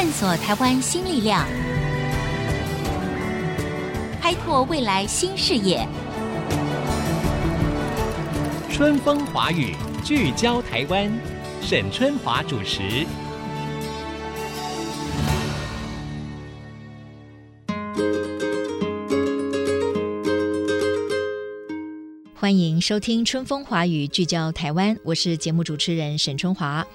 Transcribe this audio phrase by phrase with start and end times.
[0.00, 1.44] 探索台湾新力量，
[4.22, 5.84] 开拓未来新视野。
[8.70, 9.74] 春风华语，
[10.04, 11.10] 聚焦台湾，
[11.60, 13.04] 沈春华主持。
[22.36, 26.86] 欢迎收听《春风华语》，聚焦台湾，我是节目主持人沈春华。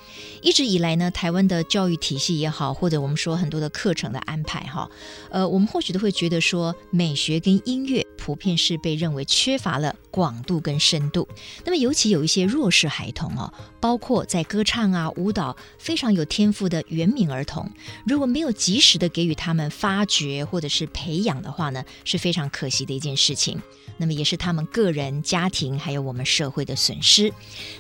[0.44, 4.92] 一直以来呢，台湾的教育体系也好，或者我们说很多的课程的安排哈，
[5.32, 11.28] 呃，我们或许都会觉得说，美学跟音乐普遍是被认为缺乏了广度跟深度。
[11.64, 17.72] 那么，尤其有一些弱势孩童哦，包括在歌唱啊、舞蹈非常有天赋的原民儿童，
[18.06, 23.62] 如果没有及时的给予他们发掘或者是培养的话呢，是非常可惜的一件事情。
[23.96, 27.32] 那么也是他们个人、家庭还有我们社会的损失。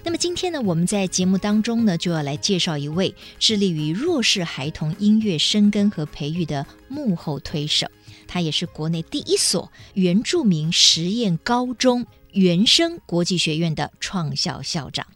[0.03, 7.87] 那么今天呢，我们在节目当中呢，就要来介介绍一位致力于弱势孩童音乐生根和培育的幕后推手，
[8.27, 12.05] 他也是国内第一所原住民实验高中。
[12.33, 15.07] 原生国际学院的创校校长，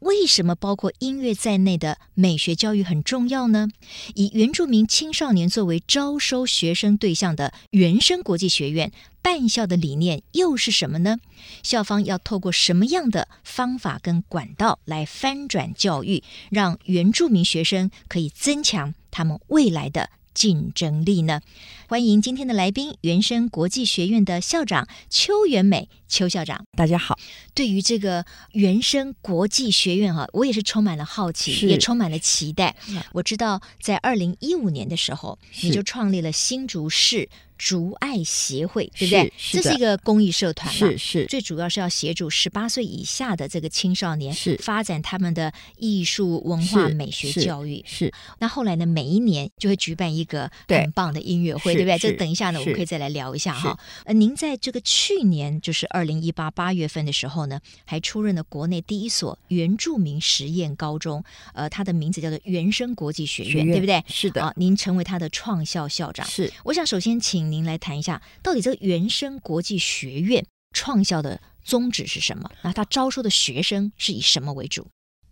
[0.00, 3.68] 为什么包括音乐在内的美学教育很重要呢？
[4.14, 11.18] 以原住民青少年作为招收学生对象的原生国际学院办校的理念又是什么呢？
[11.62, 21.40] 校方要透过什么样的方法跟管道来翻转教育，让原住民学生可以增强他们未来的竞争力呢？
[21.88, 27.16] 欢迎今天的来宾，原生国际学院的校长邱元美，邱校长，大家好。
[27.54, 32.74] 对于这个原生国际学院哈，我也是充满了好奇，也充满了期待。
[33.12, 39.32] 我知道在二零一五年的时候，你就创立了新竹市竹爱协会，对不对？
[39.52, 47.84] 这是一个公益社团，是是，最主要是要协助十八岁以下的这个青少年是发展他们的艺术文化美学教育。
[47.86, 48.12] 是。
[48.38, 51.98] 那后来呢，每一年就会举办一个很棒的音乐会，对不对？
[51.98, 53.78] 这等一下呢，我们可以再来聊一下哈。
[54.04, 61.22] 呃，您在这个去年就是二零一八八月份的时候呢，还出任了国内第一所原住民实验高中，
[61.54, 64.02] 呃，它的名字叫做原生国际学院，对不对？
[64.06, 64.42] 是的。
[64.42, 66.24] 啊，您成为他的创校校长。
[66.26, 66.52] 是。
[66.62, 67.40] 我想首先请。
[67.50, 72.48] 您来谈一下，到底这个原生国际学院创校的宗旨是什么？
[72.62, 74.86] 那他招收的学生是以什么为主？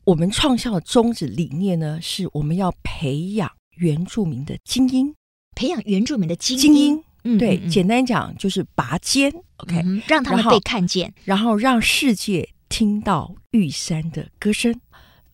[0.05, 5.15] 我们创校的宗旨理念呢，是我们要培养原住民的精英，
[5.55, 6.63] 培养原住民的精英。
[6.63, 14.79] 精英，嗯，对，嗯、简单讲就是拔尖，OK，、嗯、让他们被看见，然后让世界听到玉山的歌声。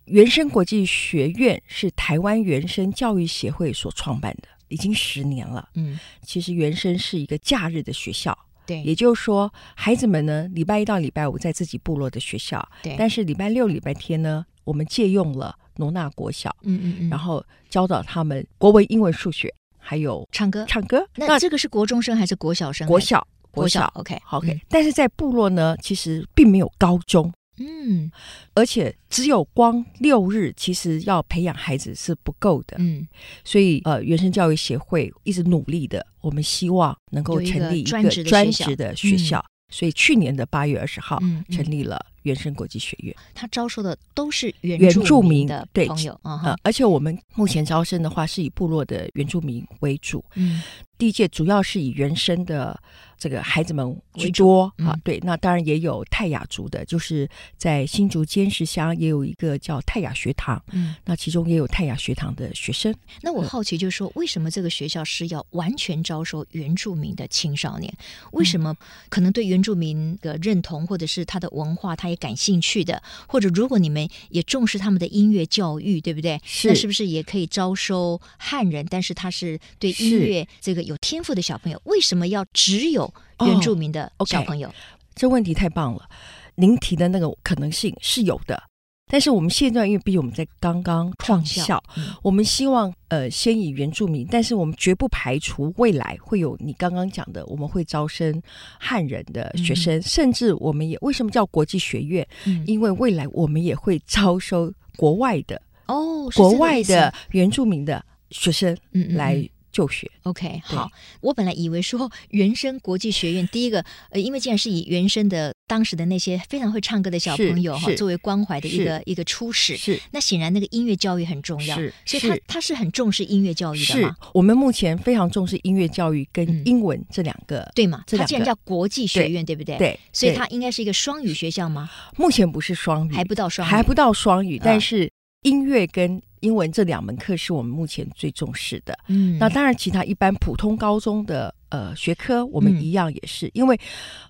[0.06, 4.48] 原生国际学院是台湾原生教育协会所创办的。
[4.68, 8.36] 已经十年了，嗯，其实原生是一个假日的学校，
[8.66, 21.06] 对，也就是说，孩子们呢，礼拜一到礼拜五在自己部落的学校，对，但是礼拜六、礼拜天呢，我们借用了罗纳国小，嗯嗯嗯，然后教导他们国文、英文、数学，还有唱歌，唱歌。
[21.14, 22.88] 那这个是国中生还是国小生？
[22.88, 24.52] 国小，国小，OK，OK。
[24.52, 27.30] 嗯，但是在部落呢，其实并没有高中。
[27.58, 28.10] 嗯，
[28.54, 32.76] 而且只有光六日，其实要培养孩子是不够的。
[32.80, 33.06] 嗯，
[33.44, 37.90] 所以呃，原生教育协会一直努力的，我们希望能够成立一个
[38.24, 39.44] 专职的学校。
[39.74, 41.20] 嗯，所以去年的八月二十号，
[41.50, 43.14] 成立了原生国际学院。
[43.34, 46.18] 他招收的都是原住民的朋友
[46.62, 50.24] 而且我们目前招生的话是以部落的原住民为主。
[50.34, 50.62] 嗯，
[50.96, 52.80] 第一届主要是以原生的。
[53.24, 57.26] 这个孩子们居多啊，嗯、对，那当然也有泰雅族的，就是
[57.56, 62.94] 在新竹尖石乡也有一个叫泰雅学堂，嗯，那其中也有泰雅学堂的学生。
[63.22, 67.90] 那我好奇就是说，为什么这个学校是要完全招收原住民的青少年？
[68.32, 68.76] 为什么
[69.08, 76.38] 可能对原住民的认同或者是他的文化他也感兴趣的，或者如果你们也重视他们的音乐教育，对不对？
[76.44, 78.86] 是，那是不是也可以招收汉人？
[78.90, 83.13] 但是他是对音乐这个有天赋的小朋友，为什么要只有？
[83.44, 84.72] 原住民的小朋友，
[85.14, 86.08] 这问题太棒了。
[86.56, 88.62] 您提的那个可能性是有的，
[89.10, 98.40] 但是我们现在因为毕竟我们在刚刚创校，校嗯、我们希望呃先以原住民，但是我们绝不排除未来会有你刚刚讲的，我们会招生
[98.78, 102.24] 汉人的学生，嗯、甚至我们也为什么叫国际学院？
[102.46, 109.48] 嗯、因为未来我们也会招收国外的哦，国外的原住民的学生来。
[109.74, 110.88] 就学，OK，好。
[111.20, 124.14] 我本来以为说原生国际学院第一个，呃，因为既然是以原生的当时的那些非常会唱歌的小朋友哈作为关怀的一个一个初始，是那显然那个音乐教育很重要，是所以他他是很重视音乐教育的嘛。
[124.32, 128.04] 我们目前非常重视音乐教育跟英文这两个，对嘛？
[128.06, 129.76] 它既然叫国际学院，对不对？
[129.76, 131.90] 对，所以它应该是一个双语学校吗？
[132.16, 135.10] 目前不是双语，还不到双语，还不到双语，但是。
[135.44, 138.98] 音乐跟英文这两门课是我们目前最重视的。
[139.08, 143.80] 嗯，那当然，其他一般普通高中的呃学科，我们一样也是，嗯、因为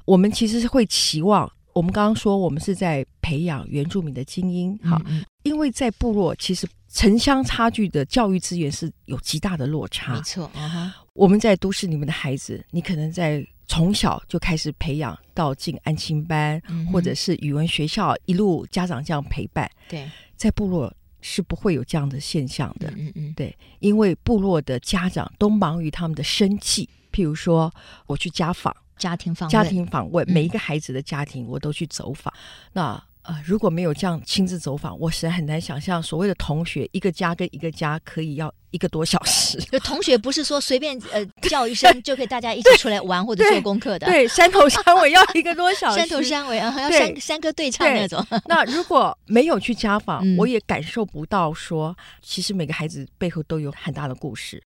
[0.05, 10.15] 我们其实是会期望，我们刚刚说我们是在培养原住民的精英，好，嗯、因为在部落其实城乡差距的教育资源是有极大的落差。
[10.15, 19.69] 没错，嗯、我们在都市里面的孩子，你可能在从小就开始培养到进安亲班，嗯、或者是语文学校，一路家长这样陪伴。
[19.89, 20.93] 对，在部落。
[21.27, 27.73] 是不会有这样的现象的，嗯嗯，对，因为部落的家长都忙于他们的生计，譬如说
[28.05, 33.05] 我去家访，家庭访问，家庭访问，每一个孩子的家庭我都去走访，嗯、那。
[33.25, 39.59] 呃，如果没有这样亲自走访，我实在很难想象所谓的同学一个家跟一个家可以要一个多小时。
[39.73, 44.07] 就同学不是说随便呃 叫一声就可以大家一起出来玩或者做功课的。
[44.07, 45.97] 对，山头山尾要一个多小时。
[46.05, 48.23] 山头山尾啊，还要山山歌对唱那种。
[48.45, 54.63] 那如果没有去家访，嗯、我也感受不到说，其实每个孩子背后都有很大的故事。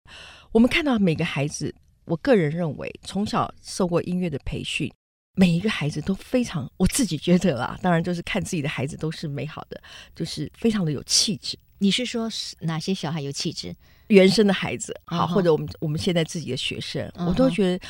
[0.52, 1.76] 我们看到每个孩子，
[2.06, 4.92] 我个人认为从小受过音乐的培训。
[5.38, 9.80] 每一个孩子都非常，我自己觉得啦，当然就是看自己的孩子都是美好的，
[10.16, 11.56] 就是非常的有气质。
[11.78, 12.28] 你是说
[12.62, 13.76] 哪些小孩有气质？
[14.08, 17.88] 原生的孩子，好，哦、或者我们我们现在自己的学生，哦、我都觉得，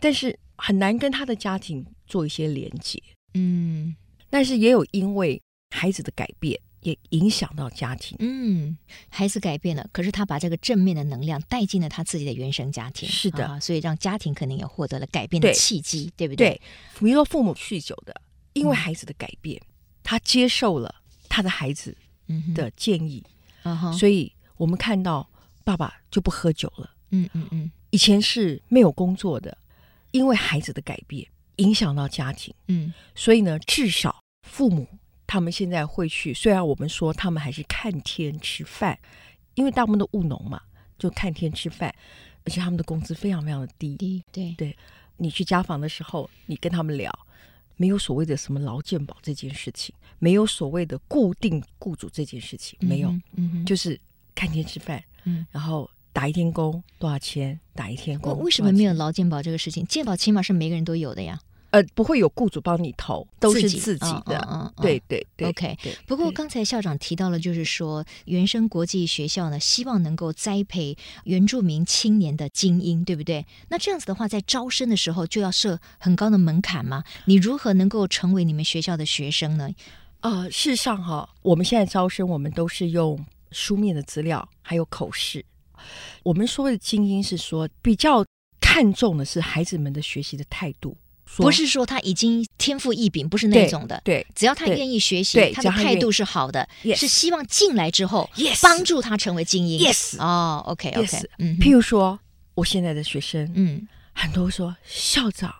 [0.00, 3.00] 但是很难跟他的家庭做一些连接。
[3.34, 3.94] 嗯，
[4.28, 5.40] 但是也有因为
[5.70, 6.58] 孩子的改变。
[6.82, 8.16] 也影响到家庭。
[8.20, 8.76] 嗯，
[9.08, 13.08] 孩子改变了，可是他把这个正面的能量带进了他自己的原生家庭。
[13.08, 16.50] 是的，啊，所以让家庭可能也获得了改变的契机，对，对不对？
[16.50, 16.60] 对，
[16.98, 18.20] 比如说父母酗酒的，
[18.52, 19.66] 因为孩子的改变，嗯、
[20.02, 20.94] 他接受了
[21.28, 21.96] 他的孩子
[22.54, 23.24] 的建议，
[23.62, 25.28] 嗯哼，所以我们看到
[25.64, 26.90] 爸爸就不喝酒了。
[27.10, 29.56] 嗯嗯嗯，以前是没有工作的，
[30.10, 31.26] 因为孩子的改变
[31.56, 32.52] 影响到家庭。
[32.68, 34.88] 嗯，所以呢，至少父母。
[35.32, 38.98] 他们现在会去，虽然我们说他们还是看天吃饭，
[39.54, 40.60] 因为大部分的务农嘛，
[40.98, 41.88] 就看天吃饭，
[42.44, 43.96] 而且他们的工资非常非常的低。
[43.96, 44.76] 低，对对。
[45.16, 47.10] 你去家访的时候，你跟他们聊，
[47.78, 53.10] 没有所谓的什么劳健保这件事情，没有所谓的固定雇主这件事情，没有，
[53.64, 53.98] 就是
[54.34, 55.02] 看天吃饭。
[55.24, 57.58] 嗯，然后打一天工多少钱？
[57.74, 59.82] 打一天工，为什么没有劳健保这个事情？
[59.86, 61.40] 健保起码是每个人都有的呀。
[61.72, 64.38] 呃，不会有雇主帮你投，都是自己的。
[64.50, 65.48] 嗯嗯，对对对。
[65.48, 65.76] OK。
[66.06, 73.46] 不过刚才校长提到了，就是说原生国际学校呢，希望能够栽培原住民青年的精英，对不对？
[73.70, 77.02] 那这样子的话，在招生的时候就要设很高的门槛吗？
[77.24, 79.70] 你如何能够成为你们学校的学生呢？
[80.20, 83.18] 呃，事实上哈，我们现在招生，我们都是用
[83.50, 85.42] 书面的资料，还有口试。
[86.22, 88.22] 我们说的精英是说比较
[88.60, 90.96] 看重的是孩子们的学习的态度。
[91.36, 94.00] 不是说他已经天赋异禀，不是那种的。
[94.04, 98.28] 对，对只要他愿意学习，他的态度是好的，是希望进来之后
[98.60, 99.80] 帮助他成为精英。
[99.80, 101.18] Yes，哦，OK，OK。
[101.38, 102.18] 嗯，譬如说，
[102.54, 105.54] 我现在的学生，嗯，很多说校长，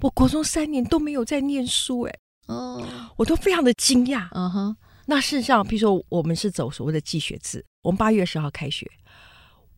[0.00, 2.86] 我国中三年都没有在念书，哎，哦，
[3.16, 4.28] 我都非常的惊讶。
[4.32, 4.76] 嗯哼，
[5.06, 8.88] 那事实上，譬如说，我们是走所谓的寄学制，我们八月十号开学，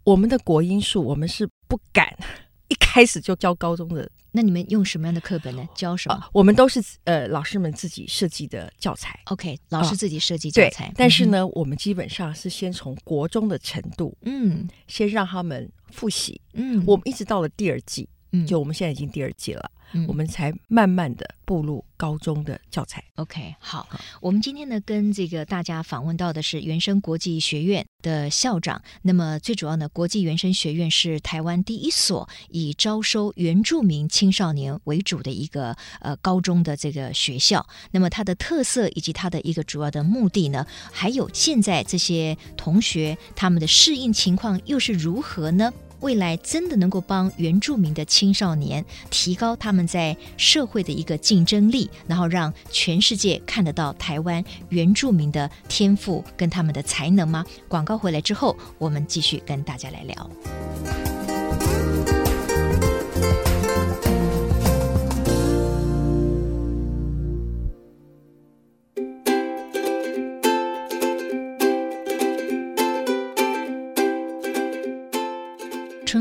[0.05, 2.15] 我们的国英数，我们是不敢
[2.69, 4.11] 一开始就教高中的。
[4.31, 5.67] 那你们用什么样的课本呢？
[5.75, 6.15] 教什么？
[6.15, 9.19] 啊、我们都是呃老师们自己设计的教材。
[9.27, 10.87] OK，老师自己设计教材。
[10.87, 16.41] 啊、但是呢，嗯、我们基本上是先从国中的程度，嗯，先让他们复习。
[16.53, 19.71] 嗯，我们一直到了第二季，嗯，就我们现在已经第二季了。
[19.95, 23.03] 嗯、我们才慢慢的步入高中的教材。
[23.15, 28.83] OK，好，好，我们今天呢跟这个大家访问到的是原生国际学院的校长。
[29.01, 37.67] 那么最主要呢，国际原生学院是台湾第一所以招收原住民青少年为主的一个呃高中的这个学校。
[37.93, 45.73] 那么它的特色以及它的一个主要的目的呢，还有现在这些同学他们的适应情况又是如何呢？
[46.01, 57.45] 未来真的能够帮原住民的青少年提高他们在社会的一个竞争力，然后让全世界看得到台湾原住民的天赋跟他们的才能吗？
[57.67, 61.18] 广告回来之后，我们继续跟大家来聊。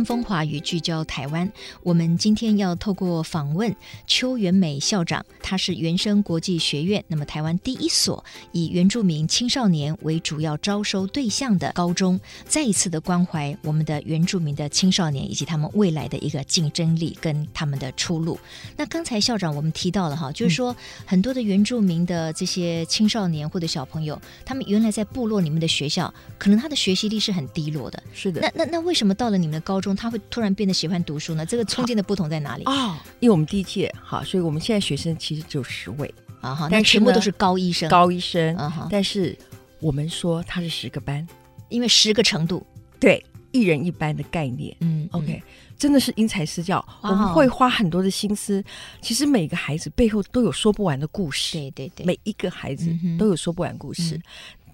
[0.07, 1.51] 风华语聚焦台湾，
[1.83, 3.75] 我们今天要透过访问
[4.07, 8.23] 邱元美校长，他是原生国际学院，那么台湾第一所
[8.53, 18.39] 以原住民青少年为主要招收对象的高中，再一次的关怀我们的原住民的青少年以及他们未来的一个竞争力跟他们的出路。
[18.77, 20.73] 那刚才校长我们提到了哈，就是说
[21.05, 28.01] 很多的原住民的这些青少年或者小朋友，他们原来在部落里面的学校，可能他的学习力是很低落的。
[28.13, 28.39] 是的。
[28.39, 31.45] 那那那为什么到了你们的高高中他会突然变得喜欢读书呢？
[31.45, 32.95] 这个中间的不同在哪里哦？
[33.19, 38.87] 因为我们第一届好，所以我们现在学生其实只有十位啊哈，但全部都是高医生，高医生啊哈。
[38.89, 39.37] 但是
[39.79, 41.27] 我们说他是十个班，
[41.69, 42.65] 因为十个程度，
[42.99, 44.75] 对，一人一班的概念。
[44.81, 45.41] 嗯，OK，
[45.77, 48.63] 真的是因材施教，我们会花很多的心思。
[49.01, 54.21] 其实每个孩子背后都有说不完的故事，对对对，每一个孩子都有说不完故事。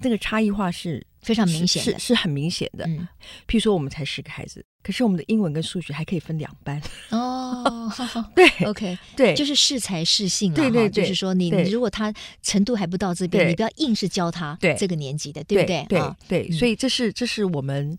[0.01, 2.85] 那个差异化是非常明显的，是是很明显的。
[2.87, 3.07] 嗯
[3.47, 4.65] 譬如说，我们才十个孩子。
[4.83, 7.91] 可是我们的英文跟数学还可以分两班哦，
[8.35, 15.85] 对，OK，对，就是适才适性啊，对对，就是说你你如果他程度还不到这边，你不要硬是教他这个年级的，对不对？
[15.87, 17.97] 对对，所以这是这是我们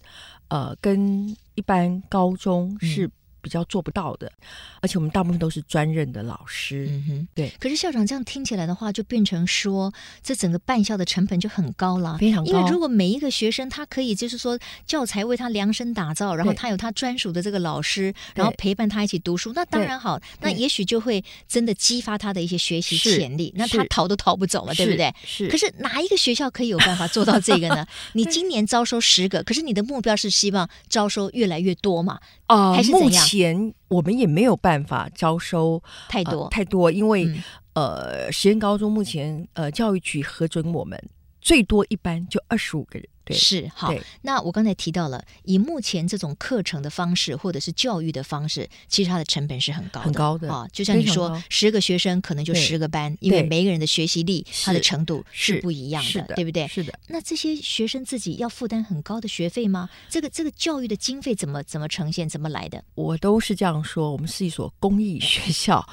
[0.48, 3.10] 呃跟一般高中是。
[3.44, 4.32] 比较做不到的，
[4.80, 6.88] 而且我们大部分都是专任的老师。
[6.90, 7.52] 嗯哼，对。
[7.60, 12.50] 可是校长这样听起来的话，就变成说，这整个办校的成本就很高了，非常高。
[12.50, 20.18] 因为如果每一个学生他可以就是说教材为他量身打造，然后他有他专属的这个老师，然后陪伴他一起读书，那当然好。
[20.40, 25.12] 那也许就会真的激发他的一些学习潜力，那他逃都逃不走了，对不对？
[25.26, 25.48] 是。
[25.48, 27.86] 可是哪一个学校可以有办法做到这个呢？
[28.14, 32.18] 你今年招收十个，可是你的目标是希望招收越来越多嘛？
[32.48, 33.26] 哦，还是怎样？
[33.34, 37.42] 前我们也没有办法招收太多、呃、太多，因为、嗯、
[37.74, 40.98] 呃，实验高中目前呃教育局核准我们
[41.40, 43.08] 最多一班就二十五个人。
[43.24, 43.92] 对，是好。
[44.22, 50.68] 那我刚才提到了，以目前这种课程的方式或者是教育的方式，其实它的成本是很高的，很高的啊。
[50.72, 56.68] 就像你说，十个学生可能就十个班，因为每一个人的学习力、他的程度是不一样的，对不对？
[56.68, 56.98] 是的。
[57.08, 59.88] 那这些学生自己要负担很高的学费吗？
[60.08, 62.84] 这个这个教育的经费怎么怎么呈现，怎么来的？
[62.94, 65.86] 我都是这样说，我们是一所公益学校。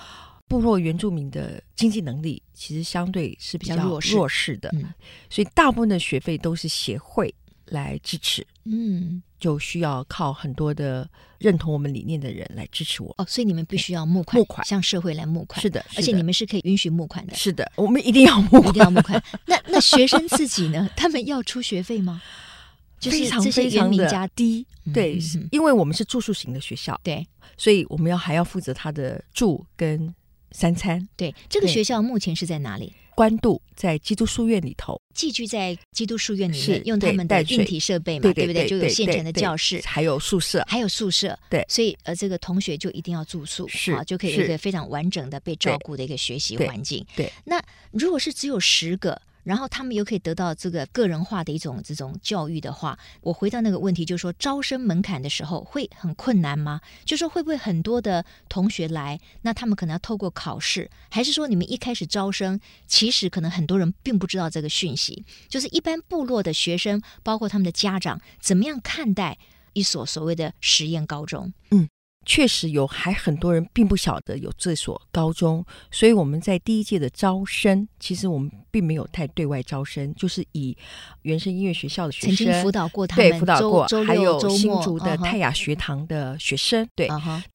[0.51, 4.93] 部落原住民的经济能力其实相对是比较弱势弱势的，嗯、
[5.29, 7.33] 所以大部分的学费都是协会
[7.67, 8.45] 来支持。
[8.65, 13.15] 嗯，就需要靠很多的认同我们理念的人来支持我。
[13.17, 15.61] 哦，所以你们必须要募款，募款向社会来募款。
[15.61, 17.33] 是的，而且你们是可以允许募款的。
[17.33, 19.23] 是的，我们一定要募款，一定要募款。
[19.45, 20.89] 那那学生自己呢？
[20.97, 22.21] 他们要出学费吗？
[22.99, 24.67] 就是非常非常的低。
[24.93, 25.17] 对，
[25.49, 30.13] 因为我们是住宿型的学校，对，所以我们要还要负责他的住跟。
[30.51, 31.07] 三餐。
[31.15, 32.93] 对，这个学校目前是在哪里？
[33.13, 38.67] 关渡，在基督书院里头，寄居在基督书院里面，用他们的硬体设备嘛，对不对？
[38.67, 41.37] 就有现成的教室，还有宿舍，还有宿舍。
[41.49, 47.05] 对，所以呃，这个同学就一定要住宿，是啊，就可以有一个非常完整的被照顾的一个学习环境。
[47.15, 49.21] 对，那如果是只有十个。
[49.43, 56.81] 然后他们又可以得到这个个人化的一种这种教育的话，我回到那个问题，就是说招生门槛的时候会很困难吗？
[57.05, 65.25] 就是说会不会很多的同学来，那他们可能要透过考试，还是说你们一开始招生，其实可能很多人并不知道这个讯息？
[65.47, 69.37] 就是一般部落的学生，包括他们的家长，怎么样看待
[69.73, 71.53] 一所所谓的实验高中？
[71.71, 71.87] 嗯。
[72.23, 80.77] 确实有，还很多人并不晓得有这所高中，所以我们在第一届的招生，其实我们并没有太对外招生，就是以
[81.23, 87.07] 原声音乐学校的学生曾经辅导过他们，对，辅导过，还有新竹的泰雅学堂的学生，对，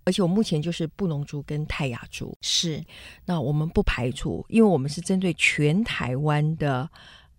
[0.05, 2.85] 而且我目前就是布农族跟泰雅族，是，
[3.25, 6.89] 那我们不排除，因为我们是针对全台湾的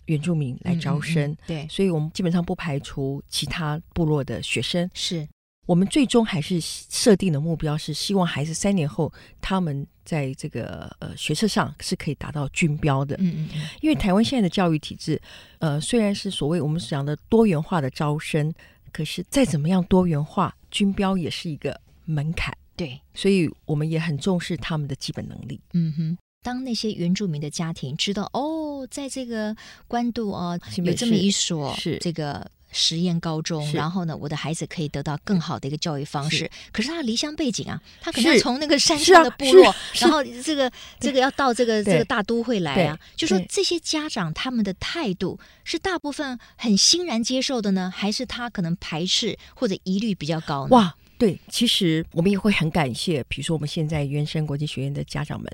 [0.05, 5.27] 原住民来招生，对，所以我们基本上不排除其他部落的学生，是。
[5.67, 13.15] 我们最终还是设定的目标是希望孩子三年后他们在这个呃学测上是可以达到均标的。
[13.19, 13.61] 嗯嗯。
[13.81, 15.21] 因为台湾现在的教育体制，
[15.59, 18.51] 呃，虽然是所谓我们讲的多元化的招生，
[18.93, 22.57] 可是再怎么样多元化，均标也是一个门槛。
[22.77, 25.59] 对，所以我们也很重视他们的基本能力。
[25.73, 26.17] 嗯哼。
[26.43, 29.53] 当那些原住民的家庭知道哦，在这个
[29.85, 32.49] 关渡哦，有这么一所是这个。
[32.71, 36.49] 实验高中，然后呢，我的孩子可以得到更好的一个教育方式。
[36.71, 42.99] 可是他的离乡背景啊，他可能从那个山上的部落，然后这个这个要到这个这个大都会来啊。
[43.15, 50.69] 就说这些家长他们的态度是大部分很欣然接受的呢，还是他可能排斥或者疑虑比较高呢？
[50.71, 55.51] 哇，对，其实我们也会很感谢，比如说我们现在原生国际学院的家长们。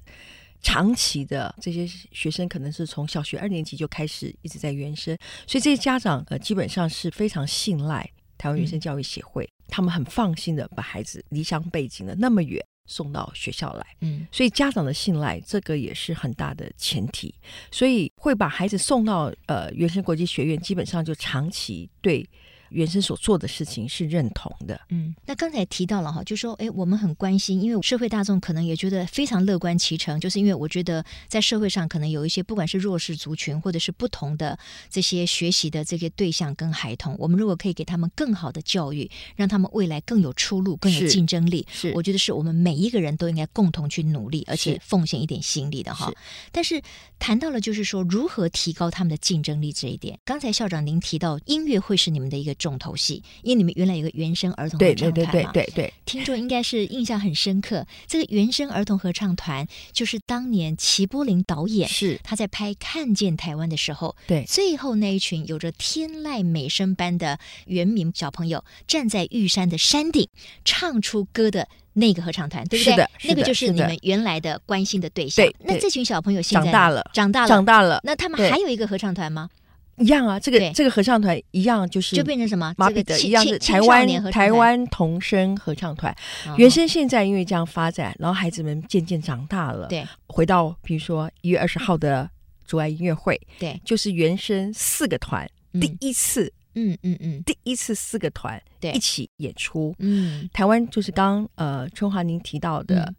[0.63, 5.15] 长期的这些学生可能是从小学二年级就开始一直在原生，
[5.45, 13.85] 所以这些家长呃基本上是非常信赖台湾原生教育协会，他们很放心的把孩子离乡背景的那么远送到学校来。
[14.01, 17.35] 嗯，所以家长的信赖，这个也是很大的前提。
[17.69, 22.27] 所以会把孩子送到呃原生国际学院，基本上就长期对。
[22.73, 34.57] 原生所做的事情是认同的，嗯，那刚才提到了哈，就说，哎，我们很关心，因为社会大众可能也觉得非常乐观其成，就是因为我觉得在社会上可能有一些不管是弱势族群或者是不同的
[34.89, 46.11] 这些学习的这个对象跟孩童，我们如果可以给他们更好的教育，让他们未来更有出路、更有竞争力，是，是我觉得是我们每一个人都应该共同去努力，而且奉献一点心力的哈。
[46.51, 46.81] 但是
[47.19, 52.55] 谈到了就是说如何提高他们的竞争力这一点，刚才校长您提到音乐会是你们的一个。
[52.63, 57.85] 重头戏，因为你们原来有个原声儿童合唱团嘛，对对对对对，听众应该是印象很深刻。
[58.07, 70.25] 这个原声儿童合唱团就是当年齐柏林导演是他在拍《看见台湾》的时候，对最后那一群有着天籁美声般的原民小朋友站在玉山的山顶
[70.63, 72.93] 唱出歌的那个合唱团，对不对？
[72.93, 75.45] 是的，是的，那个就是你们原来的关心的对象。
[75.45, 77.99] 对，那这群小朋友现在长大了，长大了，长大了。
[78.03, 79.49] 那他们还有一个合唱团吗？
[79.97, 82.73] 一样啊，这个这个合唱团一样，就是就变成什么？
[82.77, 86.15] 马彼得一样是台湾台湾童声合唱团。
[86.57, 92.29] 原声现在因为这样发展，然后孩子们渐渐长大了，对，回到比如说一月二十号的
[92.65, 98.91] 竹爱音乐会，对，就是原声四个团第一次，嗯嗯嗯，第一次四个团对。
[98.91, 103.13] 一起演出，嗯，台湾就是刚呃春华您提到的。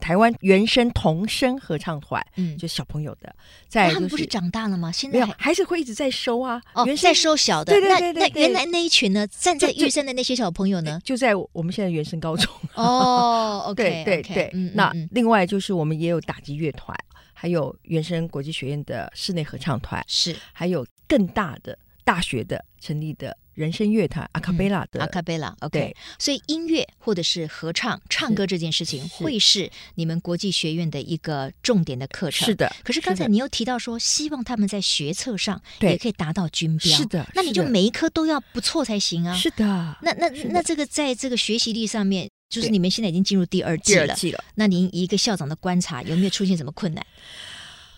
[0.00, 3.34] 台湾原声童声合唱团，嗯，就小朋友的，
[3.66, 4.92] 在他们不是长大了吗？
[4.92, 6.60] 现在没有，还是会一直在收啊。
[6.74, 7.72] 哦，在收小的。
[7.72, 8.28] 对对对对。
[8.28, 12.52] 那原来那一群呢，站在玉山的那些小朋友呢，就在我们现在原声高中。
[12.74, 14.50] 哦， OK，对对对。
[14.74, 16.96] 那另外就是我们也有打击乐团，
[17.32, 23.36] 还有原声国际学院的室内合唱团，是，还有更大的大学的成立的。
[23.56, 32.46] 人声乐团阿卡贝拉的阿卡贝拉，OK，所以音乐或者是合唱、唱歌这件事情，会是你们国际学院的一个重点的课程。
[32.46, 32.70] 是的。
[32.84, 36.96] 可是刚才你又提到说，希望他们在学测上也可以达到均标。
[36.96, 37.26] 是的。
[37.34, 39.34] 那你就每一科都要不错才行啊。
[39.34, 39.96] 是的。
[40.02, 44.04] 那那那这个在这个学习力上面，就是你们现在已经进入第二季了。
[44.04, 44.44] 第二季了。
[44.54, 47.04] 那您一个校长的观察，有没有出现什么困难？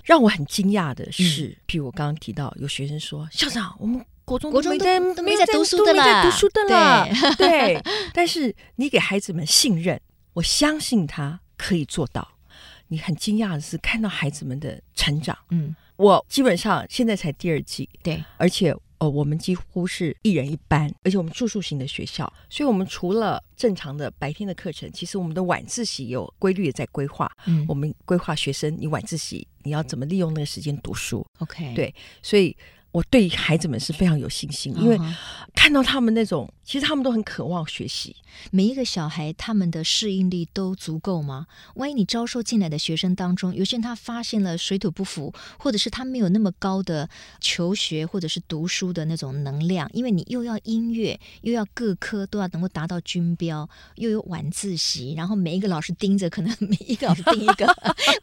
[0.04, 7.08] 让我很惊讶的是，譬如我刚刚提到，有学生说：“校长，我们。”国中，国中都没在，没在读书的啦，读书的了。
[7.38, 7.82] 对，
[8.12, 9.98] 但是你给孩子们信任，
[10.34, 12.36] 我相信他可以做到。
[12.88, 15.36] 你很惊讶的是看到孩子们的成长。
[15.50, 27.30] 嗯，我基本上现在才第二季，对，而且哦，我们几乎是一人一班，而且我们住宿型的学校，所以我们除了正常的白天的课程，其实我们的晚自习有规律的在规划。
[27.46, 32.56] 嗯，我们规划学生，你晚自习你要怎么利用那个时间读书？OK，对，所以。
[32.90, 34.98] 我对孩子们是非常有信心，因为
[35.54, 38.16] 看到他们那种，其实他们都很渴望学习。
[38.50, 41.46] 每一个小孩他们的适应力都足够吗？
[41.74, 47.08] 万一你招收进来的学生当中，有些人他发现了水土不服，或者是他没有那么高的
[47.40, 57.66] 求学或者是读书的那种能量，因为你又要音乐，又要各科都要能够达到军标，又有晚自习，然后每一个老师盯着，可能每一个老师盯一个。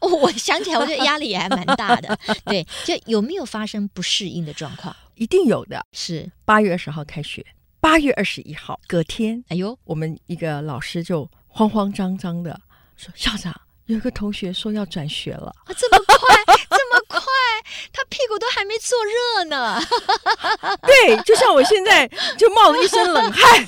[0.00, 2.18] 我想起来，我觉得压力也还蛮大的。
[2.46, 4.94] 对，就有没有发生不适应的状况？
[5.14, 7.44] 一定有的，是八月二十号开学，
[7.80, 12.58] 八月二十一号隔天，哎呦，我们一个老师就慌慌张张的
[12.96, 13.54] 说：“校长，
[13.86, 17.20] 有一个同学说要转学了。”啊，这么快， 这么快，
[17.92, 19.80] 他屁股都还没坐热呢。
[20.82, 23.66] 对，就像我现在就冒了一身冷汗，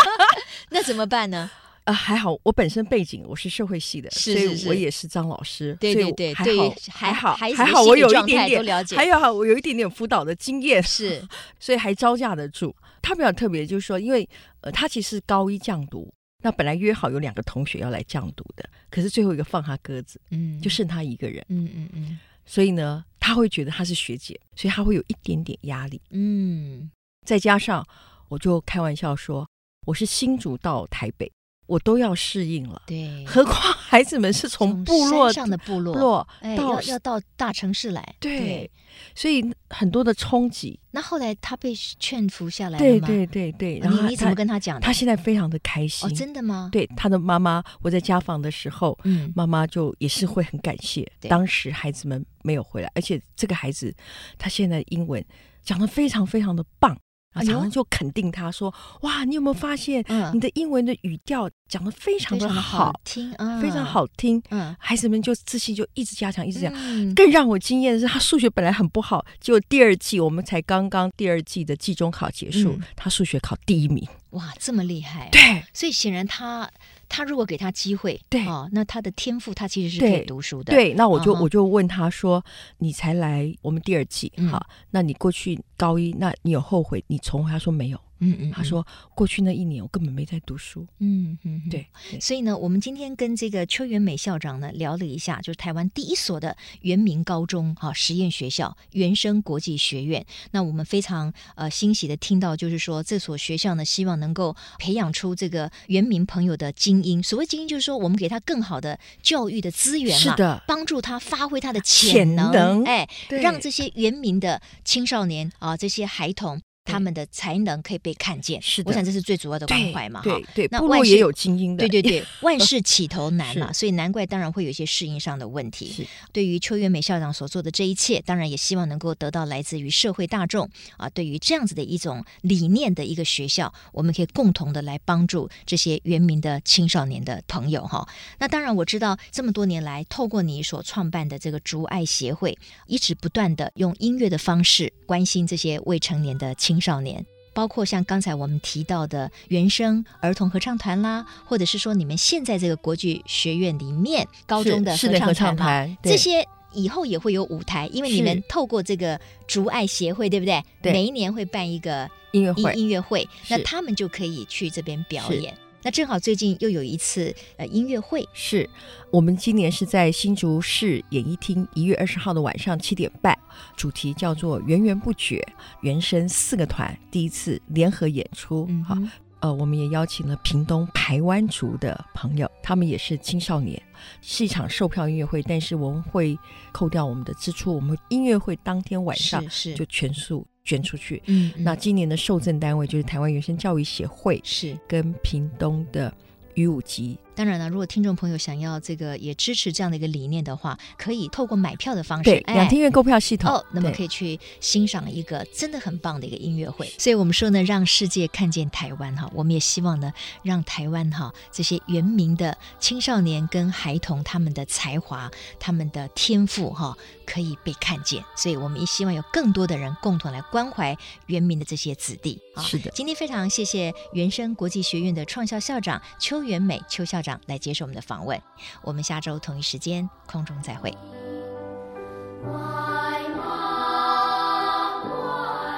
[0.70, 1.50] 那怎么办呢？
[1.86, 11.24] 啊，还好，我本身背景我是社会系的，是是是，所以我也是张老师，对对对，还好还好还好，我有一点点了解，还有我有一点点辅导的经验，是，
[11.60, 12.74] 所以还招架得住。
[13.00, 14.28] 他比较特别，就是说，因为
[14.62, 26.90] 呃，他其实高一降读，那本来约好有两个同学要来降读的，可是最后一个放他鸽子，嗯，就剩他一个人，嗯嗯嗯，所以呢，他会觉得他是学姐，所以他会有一点点压力，嗯，
[27.24, 27.86] 再加上
[28.28, 29.48] 我就开玩笑说，
[29.86, 31.30] 我是新竹到台北。
[31.66, 36.26] 我都要适应了，对，何况孩子们是从部落上的部落，部落
[36.56, 38.70] 到要要到大城市来，对，
[39.14, 40.78] 所以很多的冲击。
[40.92, 44.86] 那后来他被劝服下来了对对对对，然后你你怎么跟他讲的？
[44.86, 46.70] 他现在非常的开心，真的吗？
[46.72, 53.94] 对，他的妈妈，我在家访的时候，嗯，妈妈就也是会很感谢，当时孩子们没有回来，而且这个孩子
[54.38, 55.22] 他现在英文
[55.62, 56.96] 讲的非常非常的棒。
[57.44, 58.72] 常常就肯定他说
[59.02, 64.42] ：“哇，你有没有发现，你的英文的语调讲的非常的好，好听，嗯，非常好听。
[64.50, 66.72] 嗯，孩子们就自信就一直加强，一直讲。
[66.74, 74.06] 嗯、更让我惊艳的是，他数学本来很不好，结果第二季我们才刚刚第二季的季中考结束，嗯、他数学考第一名。
[74.30, 75.28] 哇，这么厉害、啊！
[75.32, 76.68] 对，所以显然他
[77.08, 80.72] 他如果给他机会，对哦，那他的天赋他其实是可以读书的。
[80.72, 82.44] 对，对那我就、嗯、我就问他说
[82.78, 87.02] ：“你才来我们第二季，嗯、好，那你过去高一，那你有后悔？
[87.06, 88.00] 你重回？”他说没有。
[88.18, 90.86] 嗯嗯，他说过去那一年我根本没在读书。
[91.00, 91.86] 嗯嗯，对，
[92.20, 100.24] 所以呢，我们今天跟这个邱元美校长呢聊了一下，就是台湾第一所的原民高中哈实验学校原生国际学院。
[100.52, 107.22] 那我们非常呃欣喜的听到，就是说这所学校呢，希望能够培养出这个原民朋友的精英。
[107.22, 116.60] 所谓精英，就是说我们给他更好的教育的资源嘛，是的，帮助他发挥他的潜能，潜能哎，让这些原民的青少年啊，这些孩童。
[116.86, 125.92] 他们的才能可以被看见，是的，我想这是最主要的关怀嘛，对对，那部落也有精英的，对对对， 万事起头难嘛，所以难怪当然会有一些适应上的问题。
[125.92, 138.08] 是，对于邱月美校长所做的这一切，当然也希望能够得到来自于社会大众啊，对于这样子的一种理念的一个学校，我们可以共同的来帮助这些原民的青少年的朋友哈。
[138.38, 146.75] 那当然我知道这么多年来，透过你所创办的这个竹爱协会，一直不断的用音乐的方式关心这些未成年的青。
[146.76, 160.62] 青少年，包括像刚才我们提到的原声儿童合唱团啦，或者是说你们现在这个国际学院里面高中的合唱团，这些以后也会有舞台，因为你们透过这个竹爱协会，对不对？
[160.82, 165.56] 对，每一年会办一个音乐会，音乐会，那他们就可以去这边表演。
[165.86, 168.68] 那正好最近又有一次呃音乐会，是
[169.12, 173.38] 我们今年是在新竹市演艺厅一月二十号的晚上七点半，
[173.76, 175.40] 主题叫做“源源不绝”，
[175.82, 178.66] 原声四个团第一次联合演出。
[178.68, 178.96] 嗯、好，
[179.38, 183.80] 呃，我们也邀请了屏东排湾族的朋友，他们也是青少年，
[184.20, 186.36] 是一场售票音乐会，但是我们会
[186.72, 190.44] 扣掉我们的支出，我们音乐会当天晚上是就全数。
[190.66, 191.22] 捐出去。
[191.24, 196.12] 嗯，嗯，那今年的受赠单位就是台湾原生教育协会，是跟屏东的
[196.52, 197.16] 鱼舞集。
[197.36, 206.90] 当然了，如果听众朋友想要这个也支持这样的一个理念的话，可以透过买票的方式，对，两厅院购票系统哦，那么可以去欣赏一个真的很棒的一个音乐会。
[206.98, 210.10] 所以我们说呢，让世界看见台湾哈，我们也希望呢，
[210.42, 216.96] 让台湾哈这些原民的青少年跟孩童他们的才华、他们的天赋哈
[217.26, 218.24] 可以被看见。
[218.34, 220.96] 所以我们也希望有更多的人共同来关怀
[221.26, 222.40] 原民的这些子弟。
[222.62, 228.40] 是的，今天非常谢谢原生国际学院的创校校长邱元美邱校来接受我们的访问，
[228.82, 230.92] 我们下周同一时间空中再会。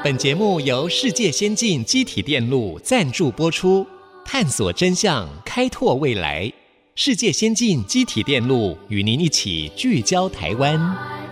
[0.03, 3.87] 本节目由世界先进机体电路赞助播出，
[4.25, 6.53] 探索真相，开拓未来。
[6.95, 11.28] 世界先进机体电路与您一起聚焦台湾。